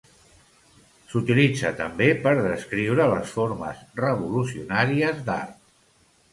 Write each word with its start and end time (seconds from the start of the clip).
S'utilitza 1.11 1.71
també 1.81 2.07
per 2.25 2.33
descriure 2.41 3.07
les 3.13 3.37
formes 3.37 3.87
revolucionàries 4.03 5.25
d'art. 5.31 5.65